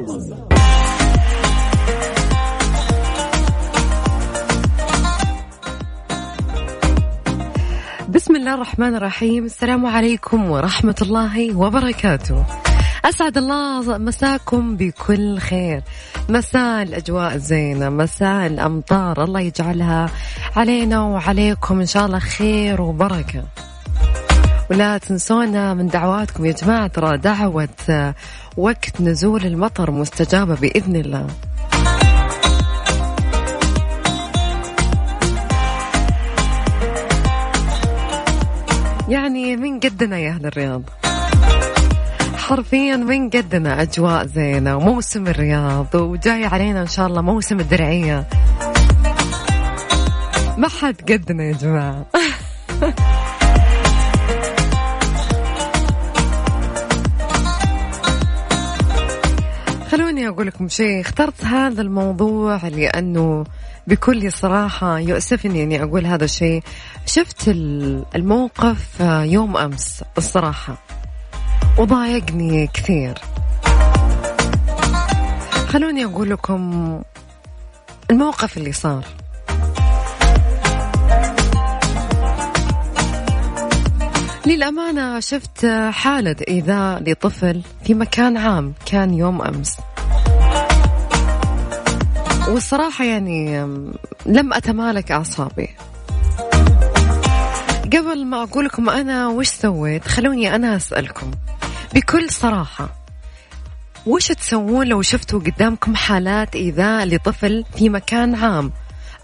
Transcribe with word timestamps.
بسم 0.00 0.08
الله 8.36 8.54
الرحمن 8.54 8.94
الرحيم. 8.94 9.44
السلام 9.44 9.86
عليكم 9.86 10.50
ورحمة 10.50 10.94
الله 11.02 11.56
وبركاته. 11.56 12.44
أسعد 13.04 13.38
الله 13.38 13.98
مساكم 13.98 14.76
بكل 14.76 15.38
خير. 15.38 15.82
مساء 16.28 16.82
الأجواء 16.82 17.36
زينة 17.36 17.88
مساء 17.88 18.46
الأمطار. 18.46 19.24
الله 19.24 19.40
يجعلها 19.40 20.10
علينا 20.56 21.02
وعليكم 21.02 21.80
إن 21.80 21.86
شاء 21.86 22.06
الله 22.06 22.18
خير 22.18 22.80
وبركة. 22.80 23.44
ولا 24.70 24.98
تنسونا 24.98 25.74
من 25.74 25.86
دعواتكم 25.86 26.44
يا 26.44 26.52
جماعة 26.52 26.86
ترى 26.86 27.18
دعوة 27.18 28.14
وقت 28.56 29.00
نزول 29.00 29.46
المطر 29.46 29.90
مستجابة 29.90 30.54
بإذن 30.54 30.96
الله. 30.96 31.26
يعني 39.08 39.56
من 39.56 39.80
قدنا 39.80 40.18
يا 40.18 40.30
أهل 40.30 40.46
الرياض. 40.46 40.82
حرفيا 42.36 42.96
من 42.96 43.30
قدنا 43.30 43.82
أجواء 43.82 44.26
زينة 44.26 44.76
وموسم 44.76 45.26
الرياض 45.26 45.94
وجاي 45.94 46.44
علينا 46.44 46.82
إن 46.82 46.86
شاء 46.86 47.06
الله 47.06 47.20
موسم 47.22 47.60
الدرعية. 47.60 48.26
ما 50.56 50.68
حد 50.68 51.12
قدنا 51.12 51.44
يا 51.44 51.52
جماعة. 51.52 52.06
أقول 60.30 60.46
لكم 60.46 60.68
شيء. 60.68 61.00
اخترت 61.00 61.44
هذا 61.44 61.82
الموضوع 61.82 62.68
لأنه 62.68 63.44
بكل 63.86 64.32
صراحة 64.32 64.98
يؤسفني 64.98 65.62
أني 65.62 65.82
أقول 65.82 66.06
هذا 66.06 66.24
الشيء. 66.24 66.62
شفت 67.06 67.48
الموقف 68.16 69.00
يوم 69.24 69.56
أمس 69.56 70.04
الصراحة. 70.18 70.74
وضايقني 71.78 72.66
كثير. 72.66 73.18
خلوني 75.68 76.04
أقول 76.04 76.30
لكم 76.30 77.02
الموقف 78.10 78.56
اللي 78.56 78.72
صار. 78.72 79.04
للأمانة 84.46 85.20
شفت 85.20 85.66
حالة 85.90 86.36
إيذاء 86.48 87.02
لطفل 87.02 87.62
في 87.84 87.94
مكان 87.94 88.36
عام. 88.36 88.74
كان 88.86 89.14
يوم 89.14 89.42
أمس. 89.42 89.76
والصراحة 92.48 93.04
يعني 93.04 93.58
لم 94.26 94.52
أتمالك 94.52 95.12
أعصابي. 95.12 95.68
قبل 97.84 98.24
ما 98.26 98.42
أقول 98.42 98.64
لكم 98.64 98.90
أنا 98.90 99.28
وش 99.28 99.48
سويت 99.48 100.08
خلوني 100.08 100.54
أنا 100.54 100.76
أسألكم. 100.76 101.30
بكل 101.94 102.30
صراحة 102.30 102.88
وش 104.06 104.28
تسوون 104.28 104.86
لو 104.86 105.02
شفتوا 105.02 105.40
قدامكم 105.40 105.94
حالات 105.94 106.54
إيذاء 106.56 107.04
لطفل 107.04 107.64
في 107.76 107.88
مكان 107.88 108.34
عام؟ 108.34 108.72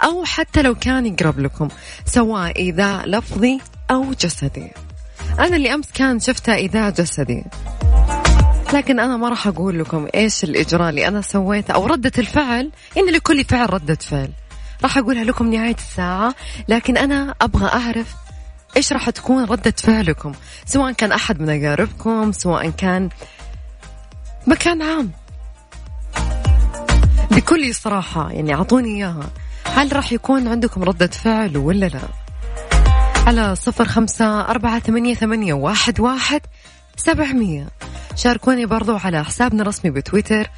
أو 0.05 0.25
حتى 0.25 0.63
لو 0.63 0.75
كان 0.75 1.07
يقرب 1.07 1.39
لكم 1.39 1.69
سواء 2.07 2.57
إيذاء 2.59 3.09
لفظي 3.09 3.61
أو 3.91 4.13
جسدي. 4.13 4.71
أنا 5.39 5.57
اللي 5.57 5.75
أمس 5.75 5.93
كان 5.95 6.21
شفتها 6.21 6.55
إيذاء 6.55 6.91
جسدي. 6.91 7.45
لكن 8.73 9.01
أنا 9.01 9.17
ما 9.17 9.29
راح 9.29 9.47
أقول 9.47 9.79
لكم 9.79 10.09
إيش 10.15 10.45
الإجراء 10.45 10.89
اللي 10.89 11.09
أنا 11.09 11.21
سويته 11.21 11.75
أو 11.75 11.87
ردة 11.87 12.13
الفعل. 12.19 12.71
إن 12.97 13.11
لكل 13.13 13.45
فعل 13.45 13.73
ردة 13.73 13.95
فعل. 13.95 14.31
راح 14.83 14.99
أقولها 14.99 15.25
لكم 15.25 15.53
نهاية 15.53 15.75
الساعة. 15.75 16.35
لكن 16.69 16.97
أنا 16.97 17.35
أبغى 17.41 17.67
أعرف 17.67 18.15
إيش 18.77 18.93
راح 18.93 19.11
تكون 19.11 19.45
ردة 19.45 19.75
فعلكم. 19.79 20.33
سواء 20.67 20.93
كان 20.93 21.13
أحد 21.13 21.41
من 21.41 21.65
أقاربكم 21.65 22.33
سواء 22.33 22.71
كان 22.71 23.09
مكان 24.47 24.83
عام. 24.83 25.11
بكل 27.31 27.75
صراحة 27.75 28.31
يعني 28.31 28.55
أعطوني 28.55 28.97
إياها. 28.97 29.31
هل 29.65 29.97
راح 29.97 30.13
يكون 30.13 30.49
عندكم 30.49 30.83
ردة 30.83 31.07
فعل 31.07 31.57
ولا 31.57 31.87
لا؟ 31.87 32.01
على 33.27 33.57
صفر 33.57 33.85
خمسة 33.85 34.41
أربعة 34.41 34.79
ثمانية, 34.79 35.15
ثمانية 35.15 35.53
واحد, 35.55 36.01
واحد 36.01 36.41
سبعمية. 36.97 37.69
شاركوني 38.17 38.67
برضو 38.67 38.97
على 38.97 39.25
حسابنا 39.25 39.63
الرسمي 39.63 39.91
بتويتر 39.91 40.51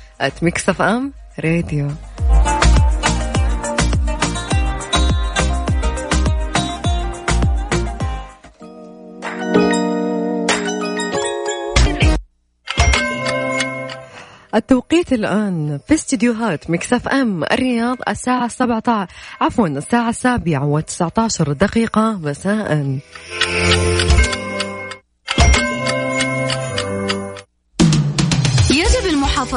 @Mix 0.42 0.82
FM 0.82 1.12
Radio 1.44 1.91
التوقيت 14.54 15.12
الآن 15.12 15.80
في 15.88 15.94
استديوهات 15.94 16.70
Mix 16.70 17.08
FM 17.08 17.44
الرياض 17.44 17.96
الساعة 18.08 18.48
17 18.48 19.12
عفوا 19.40 19.69
الساعة 19.69 20.10
السابعة 20.10 20.80
و19 20.80 21.42
دقيقة. 21.42 22.12
مساء. 22.12 22.98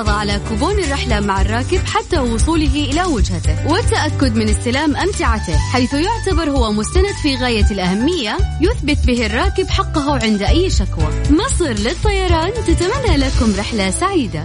المحافظة 0.01 0.19
على 0.19 0.41
كوبون 0.50 0.79
الرحلة 0.84 1.19
مع 1.19 1.41
الراكب 1.41 1.79
حتى 1.85 2.19
وصوله 2.19 2.89
إلى 2.91 3.03
وجهته 3.03 3.72
والتأكد 3.72 4.35
من 4.35 4.50
استلام 4.50 4.95
أمتعته 4.95 5.57
حيث 5.73 5.94
يعتبر 5.94 6.50
هو 6.50 6.72
مستند 6.72 7.13
في 7.23 7.35
غاية 7.35 7.66
الأهمية 7.72 8.38
يثبت 8.62 9.06
به 9.07 9.25
الراكب 9.25 9.67
حقه 9.67 10.13
عند 10.23 10.41
أي 10.41 10.69
شكوى. 10.69 11.07
مصر 11.29 11.69
للطيران 11.69 12.51
تتمنى 12.53 13.17
لكم 13.17 13.53
رحلة 13.59 13.89
سعيدة. 13.89 14.44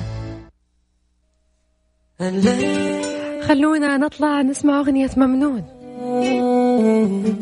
خلونا 3.48 3.96
نطلع 3.96 4.42
نسمع 4.42 4.80
أغنية 4.80 5.10
ممنون. 5.16 5.64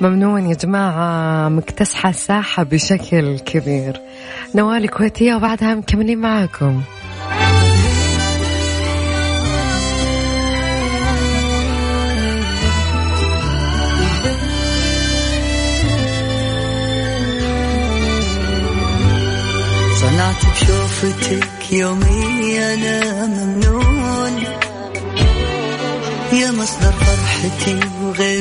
ممنون 0.00 0.46
يا 0.46 0.54
جماعة 0.54 1.48
مكتسحة 1.48 2.10
الساحة 2.10 2.62
بشكل 2.62 3.38
كبير. 3.38 4.00
نوال 4.54 4.91
كويتية 4.91 5.34
وبعدها 5.34 5.75
مكملين 5.75 6.19
معاكم. 6.19 6.82
صنعت 20.24 20.46
بشوفتك 20.46 21.72
يومي 21.72 22.74
أنا 22.74 23.26
ممنون. 23.26 24.44
يا 26.32 26.50
مصدر 26.50 26.92
فرحتي 26.92 27.80
وغيرك 28.02 28.33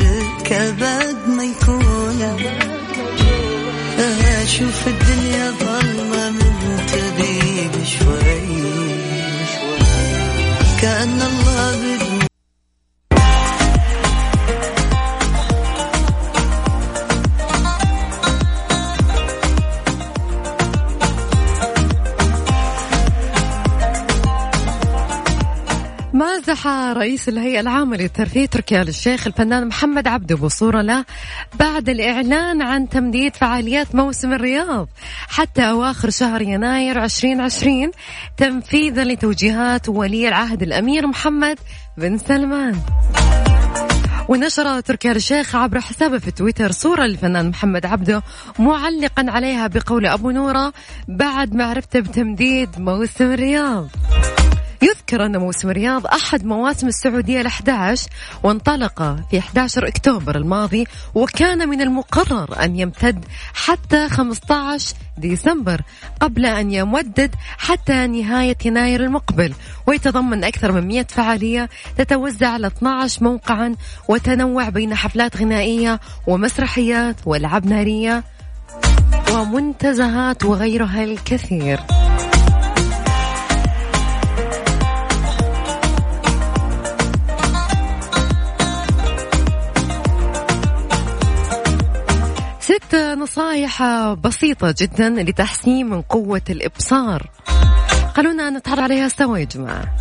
رئيس 26.94 27.30
الهيئة 27.30 27.60
العامة 27.60 27.98
للترفيه 27.98 28.46
تركيا 28.46 28.84
للشيخ 28.84 29.28
الفنان 29.28 29.68
محمد 29.68 30.08
عبده 30.08 30.36
بصورة 30.36 30.82
له 30.82 31.06
بعد 31.60 31.90
الإعلان 31.90 32.62
عن 32.62 32.90
تمديد 32.90 33.36
فعاليات 33.36 33.96
موسم 33.96 34.34
الرياض. 34.34 34.88
حتى 35.28 35.62
أواخر 35.62 36.10
شهر 36.10 36.42
يناير 36.42 37.04
2020 37.04 37.92
تنفيذا 38.38 39.04
لتوجيهات 39.04 39.90
ولي 39.90 40.28
العهد 40.28 40.62
الأمير 40.62 41.08
محمد 41.08 41.60
بن 41.98 42.18
سلمان. 42.18 42.76
ونشر 44.30 44.80
تركيا 44.80 45.12
الشيخ 45.12 45.56
عبر 45.56 45.82
حسابه 45.82 46.18
في 46.18 46.32
تويتر 46.32 46.72
صورة 46.72 47.04
للفنان 47.04 47.50
محمد 47.50 47.86
عبده 47.86 48.24
معلقا 48.60 49.26
عليها 49.28 49.68
بقول 49.68 50.06
أبو 50.06 50.32
نورة 50.32 50.74
بعد 51.08 51.54
معرفته 51.54 52.00
بتمديد 52.00 52.70
موسم 52.80 53.32
الرياض. 53.32 53.88
نذكر 55.04 55.26
أن 55.26 55.38
موسم 55.38 55.70
الرياض 55.70 56.08
أحد 56.08 56.46
مواسم 56.46 56.88
السعودية 56.88 57.44
ال11 57.44 58.02
وانطلق 58.44 59.16
في 59.32 59.40
11 59.40 59.88
أكتوبر 59.88 60.36
الماضي 60.36 60.88
وكان 61.16 61.70
من 61.70 61.82
المقرر 61.82 62.64
أن 62.64 62.80
يمتد 62.80 63.26
حتى 63.54 64.10
15 64.10 64.96
ديسمبر 65.18 65.82
قبل 66.20 66.46
أن 66.46 66.72
يمدد 66.72 67.36
حتى 67.58 68.08
نهاية 68.08 68.58
يناير 68.66 69.04
المقبل. 69.04 69.54
ويتضمن 69.88 70.44
أكثر 70.44 70.72
من 70.72 70.88
100 70.88 71.06
فعالية 71.10 71.70
تتوزع 71.98 72.50
على 72.50 72.68
12 72.68 73.24
موقعا 73.24 73.76
وتنوع 74.08 74.70
بين 74.70 74.96
حفلات 74.96 75.38
غنائية 75.38 76.00
ومسرحيات 76.28 77.16
وألعاب 77.26 77.66
نارية 77.66 78.24
ومنتزهات 79.32 80.46
وغيرها 80.46 81.04
الكثير. 81.04 82.03
نصايح 93.16 93.84
بسيطة 94.14 94.76
جدا 94.78 95.10
لتحسين 95.10 95.90
من 95.90 96.02
قوة 96.02 96.42
الإبصار. 96.50 97.30
خلونا 98.16 98.50
نتعرف 98.50 98.80
عليها 98.80 99.08
سوا 99.08 99.38
يا 99.38 99.44
جماعة. 99.44 99.96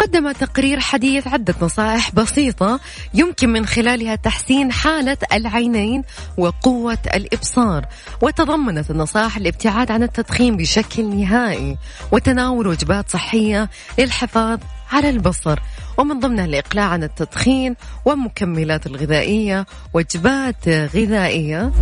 قدم 0.00 0.32
تقرير 0.32 0.80
حديث 0.80 1.28
عدة 1.28 1.54
نصائح 1.62 2.14
بسيطة 2.14 2.80
يمكن 3.14 3.48
من 3.48 3.66
خلالها 3.66 4.14
تحسين 4.14 4.72
حالة 4.72 5.16
العينين 5.32 6.02
وقوة 6.36 6.98
الإبصار. 7.14 7.86
وتضمنت 8.22 8.90
النصائح 8.90 9.36
الابتعاد 9.36 9.90
عن 9.90 10.02
التدخين 10.02 10.56
بشكل 10.56 11.20
نهائي 11.20 11.78
وتناول 12.12 12.66
وجبات 12.66 13.10
صحية 13.10 13.70
للحفاظ 13.98 14.58
على 14.92 15.10
البصر. 15.10 15.58
ومن 15.98 16.20
ضمنها 16.20 16.44
الإقلاع 16.44 16.84
عن 16.84 17.02
التدخين 17.02 17.74
والمكملات 18.04 18.86
الغذائية 18.86 19.66
وجبات 19.94 20.68
غذائية 20.68 21.72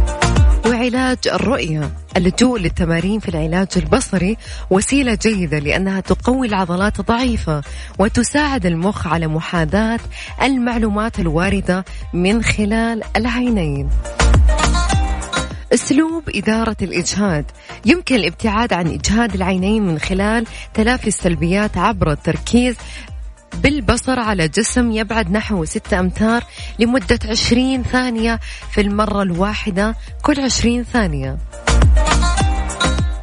وعلاج 0.67 1.19
الرؤية. 1.33 1.91
اللجوء 2.17 2.61
للتمارين 2.61 3.21
في 3.21 3.29
العلاج 3.29 3.69
البصري 3.77 4.37
وسيلة 4.71 5.19
جيدة 5.23 5.59
لأنها 5.59 6.01
تقوي 6.01 6.47
العضلات 6.47 7.01
الضعيفة 7.01 7.63
وتساعد 7.99 8.67
المخ 8.67 9.07
على 9.07 9.27
محاذاة 9.27 10.01
المعلومات 10.43 11.19
الواردة 11.21 11.85
من 12.13 12.43
خلال 12.43 13.03
العينين. 13.17 13.89
أسلوب 15.75 16.23
إدارة 16.35 16.77
الاجهاد 16.83 17.45
يمكن 17.85 18.15
الابتعاد 18.15 18.73
عن 18.73 18.87
اجهاد 18.87 19.35
العينين 19.35 19.83
من 19.83 19.99
خلال 19.99 20.47
تلافي 20.75 21.07
السلبيات 21.07 21.77
عبر 21.79 22.13
التركيز 22.13 22.77
بالبصر 23.55 24.21
على 24.21 24.49
جسم 24.49 24.93
يبعد 24.93 25.31
نحو 25.31 25.65
ستة 25.65 26.01
أمتار 26.01 26.45
لمدة 26.79 27.19
عشرين 27.29 27.83
ثانية 27.83 28.41
في 28.71 28.81
المرة 28.81 29.23
الواحدة 29.23 29.97
كل 30.23 30.41
عشرين 30.41 30.85
ثانية. 30.85 31.39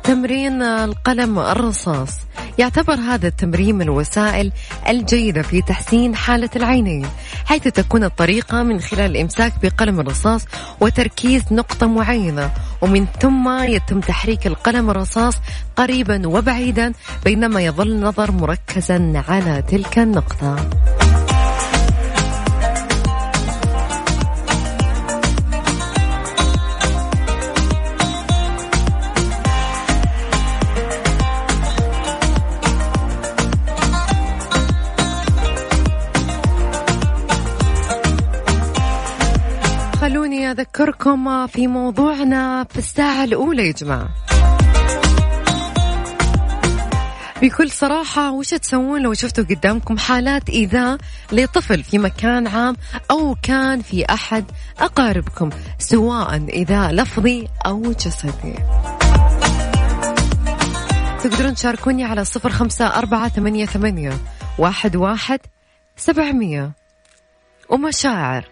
تمرين 0.04 0.62
القلم 0.62 1.40
الرصاص. 1.40 2.18
يعتبر 2.62 2.94
هذا 2.94 3.28
التمرين 3.28 3.76
من 3.76 3.82
الوسائل 3.82 4.52
الجيدة 4.88 5.42
في 5.42 5.62
تحسين 5.62 6.16
حالة 6.16 6.50
العينين 6.56 7.08
حيث 7.46 7.64
تكون 7.64 8.04
الطريقة 8.04 8.64
من 8.64 8.80
خلال 8.80 9.12
الإمساك 9.12 9.54
بقلم 9.64 10.00
الرصاص 10.00 10.46
وتركيز 10.80 11.44
نقطة 11.52 11.88
معينة 11.88 12.52
ومن 12.82 13.06
ثم 13.22 13.64
يتم 13.64 14.00
تحريك 14.00 14.48
القلم 14.48 14.90
الرصاص 14.90 15.36
قريبا 15.76 16.28
وبعيدا 16.28 16.94
بينما 17.26 17.62
يظل 17.62 17.92
النظر 17.92 18.32
مركزا 18.32 19.24
على 19.30 19.64
تلك 19.68 20.00
النقطة. 20.00 20.70
أذكركم 40.52 41.48
في 41.48 41.68
موضوعنا 41.68 42.64
في 42.64 42.78
الساعة 42.78 43.24
الأولى 43.24 43.68
يا 43.68 43.72
جماعة. 43.72 44.10
بكل 47.42 47.72
صراحة 47.72 48.32
وش 48.32 48.50
تسوون 48.50 49.02
لو 49.02 49.14
شفتوا 49.14 49.44
قدامكم 49.44 49.98
حالات 49.98 50.50
إيذاء 50.50 50.98
لطفل 51.32 51.84
في 51.84 51.98
مكان 51.98 52.48
عام 52.48 52.76
أو 53.12 53.36
كان 53.44 53.82
في 53.82 54.06
أحد 54.06 54.46
أقاربكم 54.80 55.50
سواء 55.80 56.50
إيذاء 56.54 56.92
لفظي 56.92 57.48
أو 57.66 57.82
جسدي. 57.82 58.56
تقدرون 61.24 61.56
تشاركوني 61.56 62.04
على 62.04 62.26
صفر 62.26 62.50
خمسة 62.50 62.86
أربعة 62.88 63.30
ثمانية, 63.30 63.66
ثمانية 63.66 64.14
واحد, 64.58 64.96
واحد 64.96 65.40
سبعمية. 65.98 66.72
ومشاعر. 67.70 68.51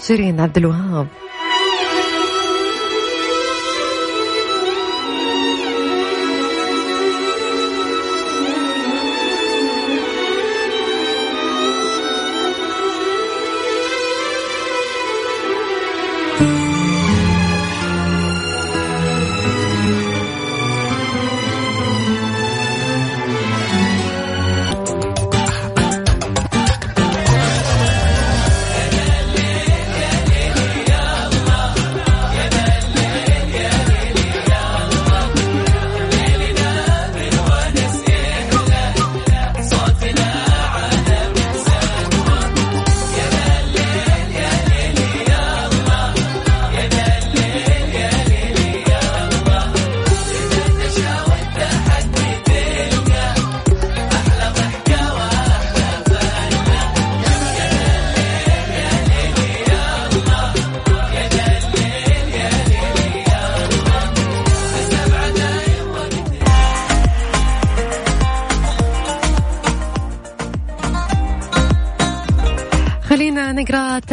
شيرين 0.00 0.40
عبد 0.40 0.56
الوهاب. 0.56 1.06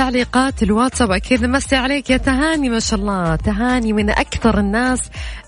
تعليقات 0.09 0.63
الواتساب. 0.63 1.11
أكيد 1.11 1.45
نمسي 1.45 1.75
عليك 1.75 2.09
يا 2.09 2.17
تهاني 2.17 2.69
ما 2.69 2.79
شاء 2.79 2.99
الله. 2.99 3.35
تهاني 3.35 3.93
من 3.93 4.09
أكثر 4.09 4.59
الناس 4.59 4.99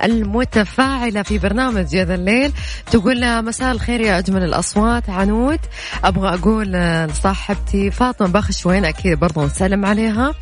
المتفاعلة 0.03 1.21
في 1.21 1.37
برنامج 1.37 1.93
يا 1.93 2.05
ذا 2.05 2.15
الليل. 2.15 2.51
تقول 2.91 3.43
مساء 3.43 3.71
الخير 3.71 4.01
يا 4.01 4.17
أجمل 4.17 4.43
الأصوات. 4.43 5.09
عنود 5.09 5.59
أبغى 6.03 6.33
أقول 6.33 6.67
لصاحبتي 6.71 7.91
فاطمة 7.91 8.27
بخش 8.27 8.65
وين؟ 8.65 8.85
أكيد 8.85 9.19
برضو 9.19 9.45
نسلم 9.45 9.85
عليها. 9.85 10.33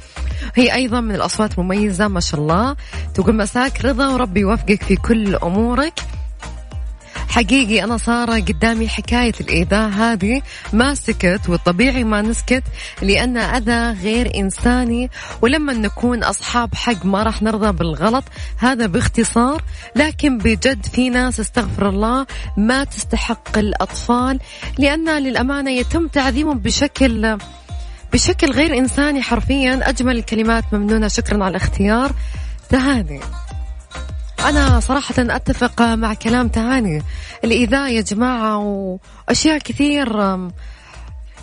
هي 0.56 0.74
أيضا 0.74 1.02
من 1.02 1.16
الأصوات 1.16 1.60
مميزة 1.60 2.08
ما 2.08 2.20
شاء 2.20 2.40
الله. 2.40 2.76
تقول 3.14 3.36
مساك 3.36 3.86
رضا 3.86 4.08
وربي 4.08 4.40
يوفقك 4.40 4.84
في 4.84 4.96
كل 4.96 5.36
أمورك. 5.36 6.00
حقيقي 7.30 7.84
أنا 7.84 7.98
صار 7.98 8.40
قدامي 8.40 8.88
حكاية 8.88 9.34
الإيذاء 9.42 9.90
هذه 9.90 10.42
ما 10.74 10.96
سكت 10.96 11.42
والطبيعي 11.50 12.04
ما 12.04 12.22
نسكت 12.22 12.64
لأن 13.02 13.38
أذى 13.38 14.02
غير 14.02 14.36
إنساني 14.36 15.10
ولما 15.42 15.74
نكون 15.74 16.24
أصحاب 16.24 16.76
حق 16.76 17.06
ما 17.06 17.24
راح 17.24 17.42
نرضى 17.42 17.72
بالغلط 17.72 18.24
هذا 18.58 18.86
باختصار 18.86 19.64
لكن 19.96 20.38
بجد 20.38 20.86
في 20.86 21.10
ناس 21.10 21.40
استغفر 21.40 21.90
الله 21.90 22.26
ما 22.58 22.84
تستحق 22.84 23.58
الأطفال 23.58 24.40
لأن 24.78 25.24
للأمانة 25.24 25.72
يتم 25.72 26.08
تعذيبهم 26.08 26.60
بشكل 26.60 27.38
بشكل 28.14 28.52
غير 28.52 28.78
إنساني 28.78 29.22
حرفيا 29.22 29.90
أجمل 29.90 30.18
الكلمات 30.18 30.64
ممنونة 30.74 31.08
شكرا 31.08 31.44
على 31.44 31.50
الاختيار. 31.50 32.12
تهاني. 32.70 33.20
أنا 34.46 34.80
صراحة 34.80 35.16
أتفق 35.18 35.82
مع 35.82 36.14
كلام 36.14 36.48
تهاني. 36.48 37.04
الإيذاء 37.44 37.92
يا 37.92 38.02
جماعة 38.02 38.58
وأشياء 39.28 39.58
كثير 39.58 40.38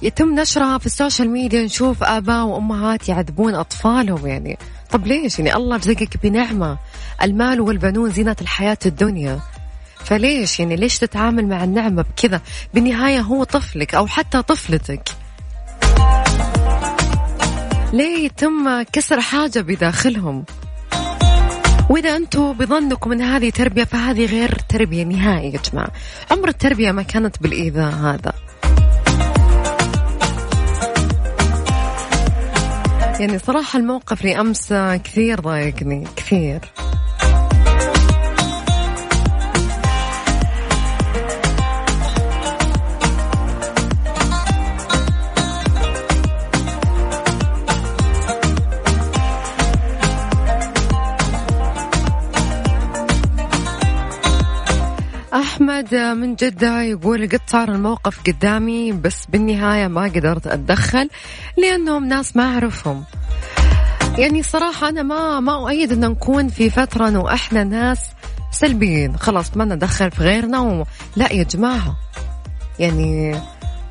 يتم 0.02 0.40
نشرها 0.40 0.78
في 0.78 0.86
ال 0.86 0.93
social 0.93 1.30
media. 1.30 1.62
نشوف 1.62 2.02
آباء 2.02 2.44
وأمهات 2.44 3.08
يعذبون 3.08 3.54
أطفالهم 3.54 4.26
يعني. 4.26 4.58
طب 4.90 5.06
ليش؟ 5.06 5.38
يعني 5.38 5.56
الله 5.56 5.76
رزقك 5.76 6.16
بنعمة. 6.22 6.78
المال 7.22 7.60
والبنون 7.60 8.10
زينة 8.10 8.36
الحياة 8.40 8.78
الدنيا. 8.86 9.40
فليش؟ 10.04 10.60
يعني 10.60 10.76
ليش 10.76 10.98
تتعامل 10.98 11.48
مع 11.48 11.64
النعمة 11.64 12.02
بكذا؟ 12.02 12.40
بالنهاية 12.74 13.20
هو 13.20 13.44
طفلك 13.44 13.94
أو 13.94 14.06
حتى 14.06 14.42
طفلتك. 14.42 15.08
ليه 17.92 18.24
يتم 18.24 18.82
كسر 18.82 19.20
حاجة 19.20 19.60
بداخلهم؟ 19.60 20.44
وإذا 21.90 22.16
أنتم 22.16 22.52
بظنكم 22.52 23.12
أن 23.12 23.22
هذه 23.22 23.50
تربية 23.50 23.84
فهذه 23.84 24.26
غير 24.26 24.58
تربية 24.68 25.04
نهائي 25.04 25.52
يا 25.52 25.58
جماعة. 25.72 25.90
عمر 26.30 26.48
التربية 26.48 26.92
ما 26.92 27.02
كانت 27.02 27.42
بالإيذاء 27.42 27.92
هذا. 27.92 28.32
يعني 33.20 33.38
صراحة 33.38 33.78
الموقف 33.78 34.24
لأمس 34.24 34.72
كثير 35.04 35.40
ضايقني 35.40 36.04
كثير. 36.16 36.60
أحمد 55.56 55.94
من 55.94 56.34
جدة 56.34 56.82
يقول 56.82 57.28
قد 57.28 57.40
صار 57.46 57.68
الموقف 57.68 58.20
قدامي 58.26 58.92
بس 58.92 59.26
بالنهاية 59.28 59.88
ما 59.88 60.02
قدرت 60.02 60.46
أتدخل 60.46 61.10
لأنهم 61.58 62.04
ناس 62.04 62.36
ما 62.36 62.42
أعرفهم. 62.42 63.04
يعني 64.18 64.42
صراحة 64.42 64.88
أنا 64.88 65.02
ما 65.02 65.40
ما 65.40 65.54
أؤيد 65.54 65.92
أن 65.92 66.00
نكون 66.00 66.48
في 66.48 66.70
فترة 66.70 67.08
أنه 67.08 67.34
إحنا 67.34 67.64
ناس 67.64 67.98
سلبيين. 68.50 69.16
خلاص 69.16 69.56
ما 69.56 69.64
ندخل 69.64 70.10
في 70.10 70.22
غيرنا 70.22 70.60
و... 70.60 70.84
لا 71.16 71.32
يا 71.32 71.42
جماعة. 71.42 71.96
يعني 72.78 73.40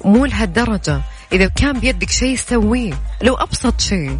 مو 0.05 0.25
لهالدرجة. 0.25 1.01
إذا 1.31 1.47
كان 1.47 1.79
بيدك 1.79 2.09
شيء 2.09 2.35
سويه. 2.35 2.93
لو 3.21 3.35
أبسط 3.35 3.79
شيء 3.79 4.19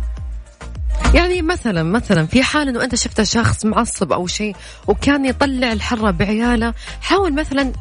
يعني 1.16 1.42
مثلا 1.42 1.84
مثلا 1.84 2.26
في 2.26 2.44
حال 2.44 2.70
إنه 2.70 2.84
أنت 2.84 2.96
شفت 2.96 3.22
شخص 3.22 3.66
معصب 3.66 4.14
أو 4.14 4.28
شيء 4.28 4.56
وكان 4.88 5.26
يطلع 5.26 5.72
الحرة 5.72 6.12
بعياله 6.12 6.74
حاول 7.02 7.34
مثلا 7.34 7.72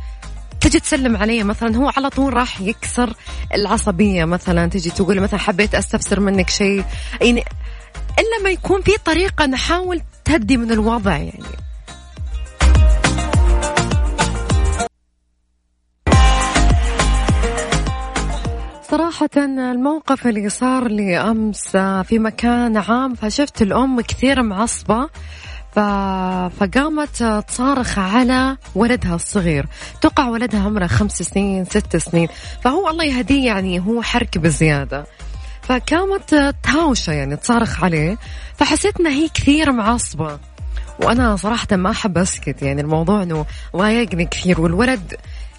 تجي 0.60 0.80
تسلم 0.80 1.16
عليه 1.16 1.42
مثلا 1.42 1.76
هو 1.76 1.92
على 1.96 2.10
طول 2.10 2.34
راح 2.34 2.60
يكسر 2.60 3.14
العصبية 3.54 4.24
مثلا 4.24 4.66
تجي 4.66 4.90
تقول 4.90 5.20
مثلا 5.20 5.40
حبيت 5.40 5.74
أستفسر 5.74 6.20
منك 6.20 6.50
شيء 6.50 6.84
يعني 7.20 7.44
إلا 8.18 8.42
ما 8.44 8.50
يكون 8.50 8.82
في 8.82 8.92
طريقة 9.04 9.46
نحاول 9.46 10.00
تهدي 10.24 10.56
من 10.56 10.72
الوضع 10.72 11.16
يعني. 11.16 11.64
صراحة 18.94 19.30
الموقف 19.36 20.26
اللي 20.26 20.48
صار 20.48 20.88
لي 20.88 21.18
أمس 21.18 21.76
في 21.76 22.18
مكان 22.18 22.76
عام 22.76 23.14
فشفت 23.14 23.62
الأم 23.62 24.00
كثير 24.00 24.42
معصبة 24.42 25.08
ف... 25.74 25.78
فقامت 26.60 27.22
تصارخ 27.48 27.98
على 27.98 28.56
ولدها 28.74 29.14
الصغير. 29.14 29.66
توقع 30.00 30.28
ولدها 30.28 30.60
عمره 30.60 30.86
خمس 30.86 31.22
سنين 31.22 31.64
ست 31.64 31.96
سنين. 31.96 32.28
فهو 32.60 32.88
الله 32.88 33.04
يهديه 33.04 33.46
يعني 33.46 33.80
هو 33.80 34.02
حرك 34.02 34.38
بزيادة. 34.38 35.06
فقامت 35.62 36.54
تهاوشة 36.62 37.12
يعني 37.12 37.36
تصارخ 37.36 37.84
عليه. 37.84 38.18
فحسيت 38.56 39.00
إنها 39.00 39.12
هي 39.12 39.28
كثير 39.28 39.72
معصبة. 39.72 40.38
وأنا 41.02 41.36
صراحة 41.36 41.76
ما 41.76 41.90
أحب 41.90 42.18
أسكت 42.18 42.62
يعني 42.62 42.80
الموضوع 42.80 43.22
إنه 43.22 43.46
ضايقني 43.76 44.24
كثير. 44.24 44.60
والولد 44.60 45.14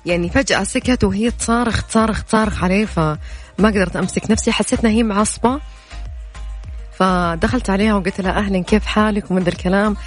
يعني 0.05 0.29
فجأة 0.29 0.63
سكت 0.63 1.03
وهي 1.03 1.31
تصارخ 1.31 1.83
تصارخ 1.83 2.23
تصارخ 2.23 2.63
عليه 2.63 2.85
فما 2.85 3.17
قدرت 3.59 3.95
أمسك 3.95 4.31
نفسي. 4.31 4.51
حسيت 4.51 4.79
إنها 4.79 4.91
هي 4.91 5.03
معصبة. 5.03 5.59
فدخلت 6.99 7.69
عليها 7.69 7.93
وقلت 7.93 8.21
لها 8.21 8.31
أهلا 8.31 8.63
كيف 8.63 8.85
حالك؟ 8.85 9.31
ومن 9.31 9.43
ذا 9.43 9.49
الكلام. 9.49 9.97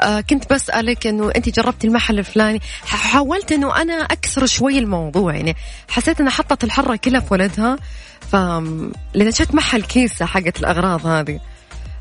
آه 0.00 0.20
كنت 0.20 0.52
بسألك 0.52 1.06
إنه 1.06 1.32
أنت 1.36 1.48
جربتي 1.48 1.86
المحل 1.86 2.18
الفلاني. 2.18 2.60
حاولت 2.84 3.52
إنه 3.52 3.82
أنا 3.82 3.94
اكسر 3.94 4.46
شوي 4.46 4.78
الموضوع 4.78 5.34
يعني 5.34 5.56
حسيت 5.88 6.20
إنها 6.20 6.32
حطت 6.32 6.64
الحرة 6.64 6.96
كلها 6.96 7.20
في 7.20 7.34
ولدها. 7.34 7.76
ف 8.20 8.36
لأن 9.14 9.32
شفت 9.32 9.54
محل 9.54 9.82
كيسة 9.82 10.26
حقت 10.26 10.60
الأغراض 10.60 11.06
هذه. 11.06 11.40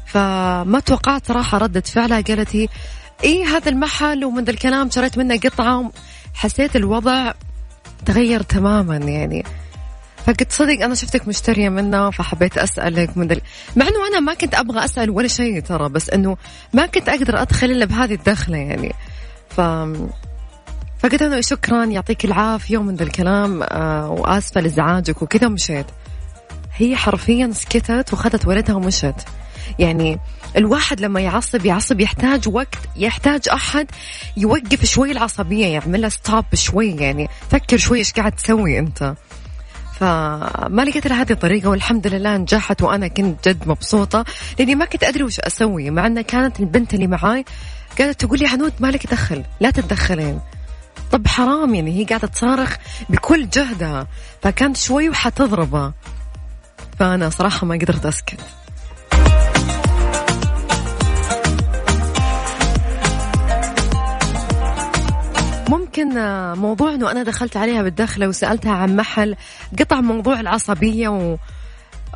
فما 0.06 0.82
توقعت 0.86 1.28
صراحة 1.28 1.58
ردة 1.58 1.82
فعلها. 1.82 2.22
قالت 2.22 2.56
هي 2.56 2.68
إيه 3.24 3.46
هذا 3.46 3.70
المحل؟ 3.70 4.26
ومن 4.26 4.44
ذا 4.44 4.52
الكلام 4.52 4.90
شريت 4.90 5.18
منه 5.18 5.38
قطعة. 5.38 5.92
حسيت 6.34 6.76
الوضع 6.76 7.34
تغير 8.06 8.42
تماما 8.42 8.98
يعني. 8.98 9.44
فقلت 10.26 10.52
صدق 10.52 10.84
أنا 10.84 10.96
شفتك 10.96 11.28
مشترية 11.28 11.70
منه 11.70 12.10
فحبيت 12.10 12.58
أسألك 12.58 13.18
من 13.18 13.28
دل... 13.28 13.42
مع 13.76 13.88
إنه 13.88 14.08
أنا 14.08 14.20
ما 14.20 14.34
كنت 14.34 14.56
أبغى 14.56 14.86
أسأل 14.86 15.10
ولا 15.10 15.28
شيء 15.28 15.60
ترى 15.60 15.90
بس 15.90 16.10
إنه 16.10 16.38
ما 16.74 16.86
كنت 16.86 17.10
أقدر 17.10 17.42
أدخل 17.42 17.72
إلا 17.72 17.86
بهذه 17.86 18.14
الدخلة 18.14 18.58
يعني. 18.58 18.94
ف 19.50 19.62
فقلت 21.00 21.22
أنا 21.22 21.42
شكرا 21.42 21.86
يعطيك 21.86 22.26
العافية 22.26 22.78
ومن 22.78 22.96
ذا 22.96 23.04
الكلام 23.04 23.64
آه 23.64 24.10
وآسفة 24.10 24.62
لإزعاجك 24.62 25.22
وكذا 25.22 25.48
مشيت 25.48 25.86
هي 26.76 26.96
حرفيا 26.96 27.52
سكتت 27.54 28.14
وخذت 28.14 28.48
ولدها 28.48 28.76
ومشت. 28.76 29.16
يعني 29.80 30.20
الواحد 30.58 31.02
لما 31.02 31.20
يعصب 31.22 31.66
يعصب 31.66 32.00
يحتاج 32.00 32.50
وقت 32.50 32.78
يحتاج 32.96 33.50
أحد 33.50 33.88
يوقف 34.38 34.86
شوي 34.86 35.12
العصبية 35.12 35.68
يعملها 35.68 36.10
stop 36.10 36.46
شوي 36.54 36.96
يعني 36.96 37.30
فكر 37.52 37.78
شوي 37.78 37.98
إيش 37.98 38.14
قاعد 38.14 38.32
تسوي 38.32 38.80
أنت. 38.80 39.16
فما 40.00 40.86
لقيت 40.88 41.08
لها 41.08 41.22
هذه 41.22 41.32
الطريقة 41.32 41.70
والحمد 41.70 42.08
لله 42.08 42.38
نجحت 42.38 42.82
وأنا 42.82 43.08
كنت 43.08 43.48
جد 43.48 43.68
مبسوطة 43.68 44.26
لأني 44.60 44.76
ما 44.76 44.86
كنت 44.86 45.04
أدري 45.04 45.24
وش 45.24 45.40
أسوي. 45.40 45.90
مع 45.90 46.08
أن 46.08 46.22
كانت 46.22 46.60
البنت 46.60 46.94
اللي 46.94 47.08
معاي 47.08 47.46
قالت 48.00 48.26
تقول 48.26 48.40
لي 48.40 48.48
عنود 48.48 48.74
ما 48.80 48.88
لك 48.88 49.08
دخل 49.08 49.44
لا 49.60 49.72
تتدخلين. 49.72 50.40
طب 51.12 51.28
حرام 51.28 51.76
يعني 51.76 52.00
هي 52.00 52.04
قاعدة 52.04 52.28
تصارخ 52.28 52.78
بكل 53.10 53.50
جهدها 53.50 54.08
فكانت 54.42 54.78
شوي 54.78 55.10
وحتضربه. 55.10 55.94
فأنا 57.00 57.30
صراحة 57.30 57.68
ما 57.68 57.76
قدرت 57.76 58.06
أسكت. 58.06 58.40
ممكن 65.70 66.08
موضوع 66.60 66.94
إنه 66.94 67.12
أنا 67.12 67.24
دخلت 67.24 67.58
عليها 67.58 67.82
بالدخله 67.82 68.28
وسألتها 68.28 68.72
عن 68.72 68.96
محل 68.96 69.36
قطع 69.80 70.02
موضوع 70.02 70.40
العصبية 70.40 71.10
و 71.10 71.38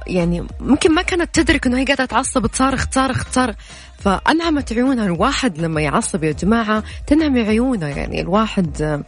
يعني 0.07 0.47
ممكن 0.59 0.93
ما 0.93 1.01
كانت 1.01 1.35
تدرك 1.35 1.67
إنه 1.67 1.77
هي 1.79 1.85
قاعدة 1.85 2.05
تعصب 2.05 2.47
تصارخ 2.47 2.87
تصارخ 2.87 3.25
تصارخ. 3.25 3.55
فأنعمت 3.99 4.73
عيونها 4.73 5.05
الواحد 5.05 5.57
لما 5.59 5.81
يعصب 5.81 6.23
يا 6.23 6.31
جماعة 6.31 6.83
تنعم 7.07 7.37
عيونه 7.37 7.87
يعني 7.87 8.21
الواحد 8.21 9.03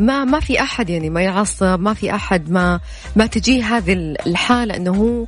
ما 0.00 0.24
ما 0.24 0.40
في 0.40 0.62
أحد 0.62 0.90
يعني 0.90 1.10
ما 1.10 1.22
يعصب 1.22 1.80
ما 1.80 1.94
في 1.94 2.14
أحد 2.14 2.50
ما 2.50 2.80
ما 3.16 3.26
تجيه 3.26 3.76
هذه 3.76 3.92
الحالة 4.26 4.76
إنه 4.76 4.90
هو 4.90 5.26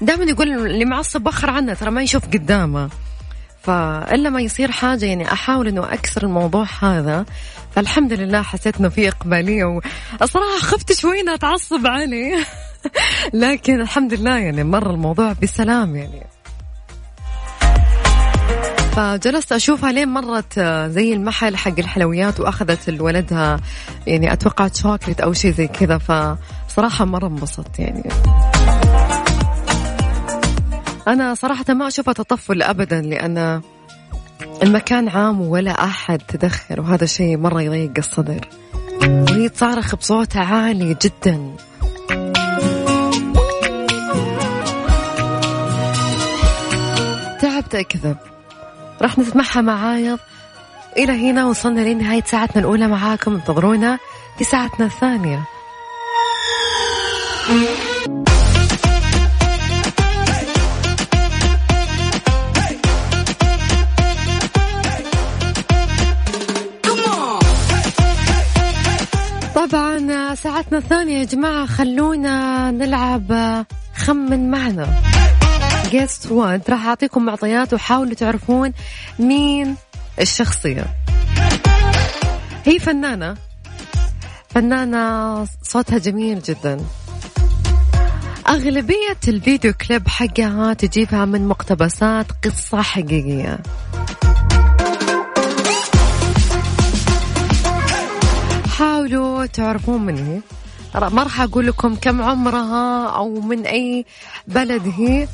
دائما 0.00 0.24
يقول 0.24 0.66
اللي 0.66 0.84
معصب 0.84 1.20
بخر 1.20 1.50
عنه 1.50 1.74
ترى 1.74 1.90
ما 1.90 2.02
يشوف 2.02 2.24
قدامه. 2.24 2.90
فإلا 3.62 4.30
ما 4.30 4.40
يصير 4.40 4.70
حاجة 4.70 5.06
يعني 5.06 5.32
أحاول 5.32 5.68
إنه 5.68 5.92
أكسر 5.92 6.22
الموضوع 6.22 6.66
هذا. 6.82 7.24
فالحمد 7.74 8.12
لله 8.12 8.42
حسيت 8.42 8.80
إنه 8.80 8.88
في 8.88 9.08
إقبالية 9.08 9.64
والصراحة 9.64 10.58
خفت 10.58 10.92
شوي 10.92 11.20
إنها 11.20 11.36
تعصب 11.36 11.86
علي. 11.86 12.44
لكن 13.32 13.80
الحمد 13.80 14.14
لله 14.14 14.38
يعني 14.38 14.64
مر 14.64 14.90
الموضوع 14.90 15.32
بسلام 15.42 15.96
يعني. 15.96 16.33
فجلست 18.96 19.52
اشوفها 19.52 19.92
لين 19.92 20.08
مرت 20.08 20.60
زي 20.90 21.12
المحل 21.12 21.56
حق 21.56 21.78
الحلويات 21.78 22.40
وأخذت 22.40 22.90
لولدها 22.90 23.60
يعني 24.06 24.32
أتوقع 24.32 24.68
شوكليت 24.74 25.20
أو 25.20 25.32
شيء 25.32 25.52
زي 25.52 25.66
كذا 25.66 25.98
فصراحة 25.98 27.04
مرة 27.04 27.26
انبسطت 27.26 27.78
يعني. 27.78 28.08
أنا 31.08 31.34
صراحة 31.34 31.74
ما 31.74 31.88
أشوفها 31.88 32.14
تطفل 32.14 32.62
أبدا 32.62 33.00
لأن 33.00 33.62
المكان 34.62 35.08
عام 35.08 35.40
ولا 35.40 35.84
أحد 35.84 36.18
تدخل 36.18 36.80
وهذا 36.80 37.06
شيء 37.06 37.36
مرة 37.36 37.62
يضيق 37.62 37.92
الصدر. 37.98 38.48
وهي 39.02 39.48
تصارخ 39.48 39.94
بصوت 39.94 40.36
عالي 40.36 40.96
جدا. 41.02 41.56
تعبت 47.40 47.74
أكذب. 47.74 48.16
راح 49.04 49.18
نسمعها 49.18 49.60
معايض 49.60 50.18
إلى 50.96 51.30
هنا 51.30 51.46
وصلنا 51.46 51.80
لنهاية 51.80 52.22
ساعتنا 52.26 52.60
الأولى 52.60 52.88
معاكم. 52.88 53.34
انتظرونا 53.34 53.98
في 54.38 54.44
ساعتنا 54.44 54.86
الثانية. 54.86 55.44
طبعا 69.54 70.34
ساعتنا 70.34 70.78
الثانية 70.78 71.18
يا 71.18 71.24
جماعة 71.24 71.66
خلونا 71.66 72.70
نلعب 72.70 73.64
خمن 73.96 74.50
معنا. 74.50 74.88
guess 75.90 76.26
what 76.30 76.70
راح 76.70 76.86
أعطيكم 76.86 77.24
معطيات 77.24 77.74
وحاولوا 77.74 78.14
تعرفون 78.14 78.72
مين 79.18 79.76
الشخصية. 80.20 80.86
هي 82.64 82.78
فنانة. 82.78 83.36
فنانة 84.48 85.44
صوتها 85.62 85.98
جميل 85.98 86.42
جدا. 86.42 86.80
أغلبية 88.48 89.18
الفيديو 89.28 89.72
كليب 89.72 90.08
حقها 90.08 90.72
تجيبها 90.72 91.24
من 91.24 91.48
مقتبسات 91.48 92.26
قصة 92.44 92.82
حقيقية. 92.82 93.58
حاولوا 98.78 99.46
تعرفون 99.46 100.06
من 100.06 100.18
هي. 100.18 100.40
ما 101.10 101.22
راح 101.22 101.40
أقول 101.40 101.66
لكم 101.66 101.94
كم 101.94 102.22
عمرها 102.22 103.08
أو 103.08 103.40
من 103.40 103.66
أي 103.66 104.04
بلد 104.46 104.92
هي. 104.96 105.28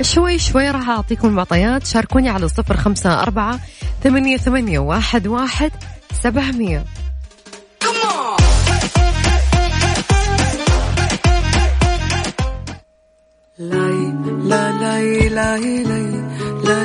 شوي 0.00 0.38
شوي 0.38 0.70
راح 0.70 0.88
أعطيكم 0.88 1.28
المعطيات 1.28 1.86
شاركوني 1.86 2.28
على 2.28 2.48
صفر 2.48 2.76
خمسة 2.76 3.22
أربعة 3.22 3.60
ثمانية 4.02 4.36
ثمانية 4.36 4.78
واحد 4.78 5.26
واحد 5.26 5.70
سبعمية 6.22 6.84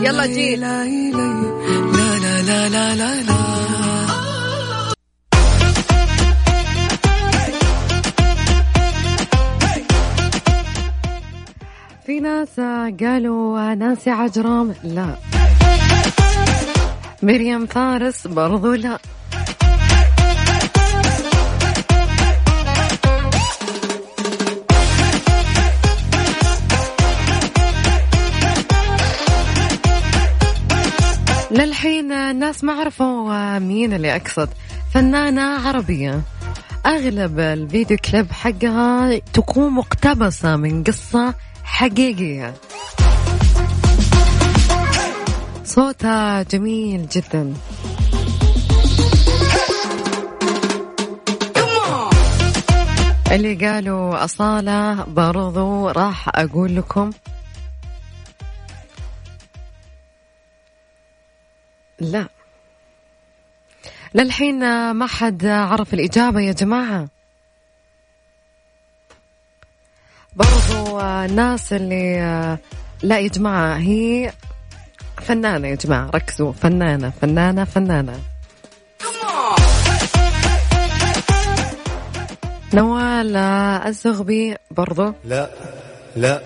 يلا 0.03 0.25
جي 0.25 0.55
لا 0.55 0.85
لا 2.21 2.69
لا 2.69 2.95
لا 2.95 3.23
لا 3.23 3.76
في 12.07 12.19
ناس 12.19 12.59
قالوا 12.99 13.73
ناسي 13.73 14.09
عجرم 14.09 14.75
لا. 14.83 15.15
مريم 17.23 17.65
فارس 17.65 18.27
برضو 18.27 18.73
لا. 18.73 18.99
للحين 31.51 32.11
الناس 32.11 32.63
ما 32.63 32.73
عرفوا 32.73 33.59
مين 33.59 33.93
اللي 33.93 34.15
أقصد. 34.15 34.49
فنانة 34.93 35.67
عربية. 35.67 36.21
أغلب 36.85 37.39
الفيديو 37.39 37.97
كليب 37.97 38.31
حقها 38.31 39.17
تكون 39.33 39.73
مقتبسة 39.73 40.55
من 40.55 40.83
قصة 40.83 41.33
حقيقية. 41.67 42.53
صوتها 45.63 46.43
جميل 46.43 47.07
جدا. 47.07 47.53
اللي 53.31 53.55
قالوا 53.67 54.23
أصالة 54.23 55.03
برضو 55.03 55.89
راح 55.89 56.29
أقول 56.35 56.75
لكم. 56.75 57.11
لا. 61.99 62.27
للحين 64.15 64.91
ما 64.91 65.07
حد 65.07 65.45
عرف 65.45 65.93
الإجابة 65.93 66.39
يا 66.39 66.51
جماعة. 66.51 67.16
برضو 70.37 70.99
الناس 70.99 71.73
اللي 71.73 72.57
لا 73.03 73.19
يا 73.19 73.27
جماعة 73.27 73.77
هي 73.77 74.31
فنانة 75.21 75.67
يا 75.67 75.75
جماعة. 75.75 76.09
ركزوا. 76.15 76.53
فنانة 76.53 77.11
فنانة 77.21 77.63
فنانة. 77.63 78.19
نوال 82.73 83.35
الزغبي 83.87 84.55
برضو. 84.71 85.13
لا 85.25 85.49
لا 86.15 86.41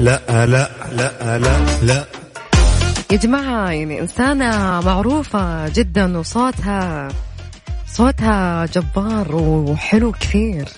لا 0.00 0.20
لا 0.40 0.68
لا 0.92 1.38
لا 1.38 1.66
لا. 1.82 2.04
يا 3.10 3.16
جماعة 3.16 3.70
يعني 3.70 4.00
إنسانة 4.00 4.80
معروفة 4.80 5.68
جدا 5.68 6.18
وصوتها 6.18 7.08
صوتها 7.86 8.66
جبار 8.66 9.34
وحلو 9.36 10.12
كثير. 10.12 10.68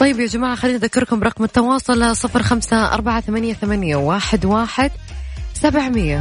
طيب 0.00 0.20
يا 0.20 0.26
جماعة 0.26 0.54
خليني 0.54 0.76
أذكركم 0.78 1.20
برقم 1.20 1.44
التواصل 1.44 2.16
صفر 2.16 2.42
خمسة 2.42 2.94
أربعة 2.94 3.20
ثمانية, 3.20 3.54
ثمانية 3.54 3.96
واحد, 3.96 4.44
واحد 4.44 4.90
سبعمية. 5.54 6.20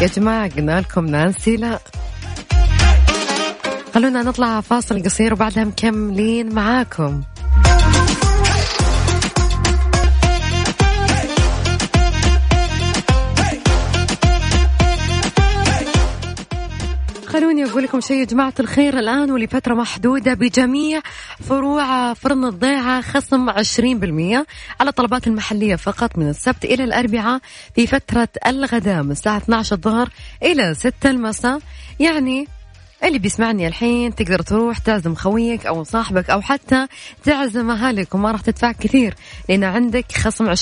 يا 0.00 0.06
جماعة 0.06 0.48
قلنا 0.56 0.80
لكم 0.80 1.06
نانسي 1.06 1.56
لا. 1.56 1.78
خلونا 3.94 4.22
نطلع 4.22 4.60
فاصل 4.60 5.02
قصير 5.02 5.32
وبعدها 5.32 5.64
مكملين 5.64 6.54
معاكم. 6.54 7.22
خلوني 17.26 17.64
أقول 17.64 17.82
لكم 17.82 18.00
شيء 18.00 18.16
يا 18.16 18.24
جماعة 18.24 18.54
الخير 18.60 18.98
الآن 18.98 19.30
ولفترة 19.30 19.74
محدودة 19.74 20.34
بجميع 20.34 21.00
فروع 21.42 22.14
فرن 22.14 22.44
الضيعة 22.44 23.00
خصم 23.00 23.50
20% 23.50 24.46
على 24.80 24.88
الطلبات 24.90 25.26
المحلية 25.26 25.76
فقط 25.76 26.18
من 26.18 26.28
السبت 26.28 26.64
إلى 26.64 26.84
الأربعاء 26.84 27.40
في 27.74 27.86
فترة 27.86 28.28
الغداء 28.46 29.02
من 29.02 29.10
الساعة 29.10 29.36
12 29.36 29.76
الظهر 29.76 30.08
إلى 30.42 30.74
6 30.74 31.10
المساء. 31.10 31.60
يعني 32.00 32.48
اللي 33.04 33.18
بيسمعني 33.18 33.68
الحين 33.68 34.14
تقدر 34.14 34.42
تروح 34.42 34.78
تعزم 34.78 35.14
خويك 35.14 35.66
أو 35.66 35.84
صاحبك 35.84 36.30
أو 36.30 36.40
حتى 36.40 36.86
تعزم 37.24 37.70
أهلك 37.70 38.14
وما 38.14 38.30
راح 38.30 38.40
تدفع 38.40 38.72
كثير 38.72 39.14
لأن 39.48 39.64
عندك 39.64 40.12
خصم 40.12 40.54
20% 40.54 40.56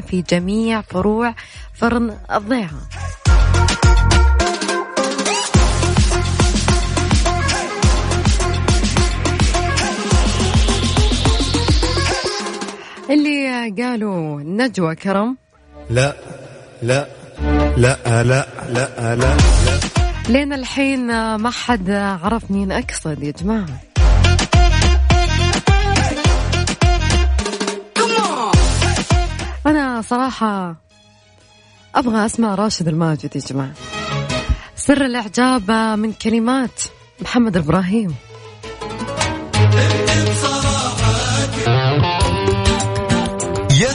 في 0.00 0.24
جميع 0.30 0.80
فروع 0.80 1.34
فرن 1.74 2.16
الضيعة. 2.32 2.88
اللي 13.10 13.70
قالوا 13.82 14.40
نجوى 14.40 14.94
كرم. 14.94 15.36
لا 15.90 16.14
لا 16.82 17.06
لا 17.76 17.98
لا 18.06 18.22
لا 18.22 18.46
لا, 18.68 19.16
لا. 19.16 19.36
لين 20.28 20.52
الحين 20.52 21.34
ما 21.34 21.50
حد 21.50 21.90
عرف 21.90 22.50
مين 22.50 22.72
أقصد 22.72 23.22
يا 23.22 23.30
جماعة. 23.30 23.80
أنا 29.66 30.02
صراحة 30.02 30.76
أبغى 31.94 32.26
أسمع 32.26 32.54
راشد 32.54 32.88
الماجد 32.88 33.36
يا 33.36 33.40
جماعة. 33.40 33.72
سر 34.76 35.04
الإعجاب 35.04 35.70
من 35.98 36.12
كلمات 36.12 36.82
محمد 37.20 37.56
إبراهيم. 37.56 38.14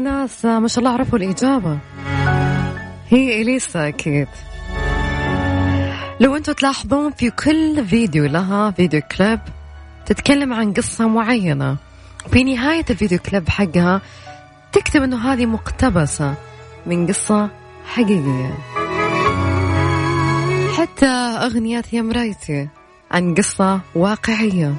ناس 0.00 0.44
ما 0.44 0.68
شاء 0.68 0.78
الله 0.78 0.90
عرفوا 0.90 1.18
الإجابة. 1.18 1.78
هي 3.08 3.42
إليسا 3.42 3.88
أكيد. 3.88 4.28
لو 6.20 6.36
أنتم 6.36 6.52
تلاحظون 6.52 7.12
في 7.12 7.30
كل 7.30 7.86
فيديو 7.86 8.24
لها 8.24 8.70
فيديو 8.70 9.00
كليب 9.16 9.40
تتكلم 10.06 10.52
عن 10.52 10.72
قصة 10.72 11.08
معينة. 11.08 11.76
في 12.32 12.44
نهاية 12.44 12.84
الفيديو 12.90 13.18
كليب 13.18 13.48
حقها 13.48 14.00
تكتب 14.72 15.02
أنه 15.02 15.32
هذه 15.32 15.46
مقتبسة 15.46 16.34
من 16.86 17.06
قصة 17.06 17.50
حقيقية. 17.86 18.58
حتى 20.78 21.06
أغنية 21.46 21.82
يا 21.92 22.02
مرايتي 22.02 22.68
عن 23.10 23.34
قصة 23.34 23.80
واقعية. 23.94 24.74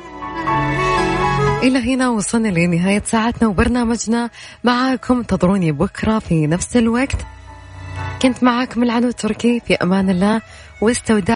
إلى 1.66 1.94
هنا 1.94 2.10
وصلنا 2.10 2.48
لنهاية 2.48 3.04
ساعتنا 3.06 3.48
وبرنامجنا. 3.48 4.30
معاكم 4.64 5.18
انتظروني 5.18 5.72
بكرة 5.72 6.20
في 6.20 6.48
نفس 6.48 6.78
الوقت. 6.78 7.26
كنت 8.22 8.44
معاكم 8.44 8.84
العنو 8.84 9.08
التركي 9.08 9.60
في 9.60 9.74
أمان 9.74 10.10
الله. 10.10 10.42
واستودع 10.82 11.34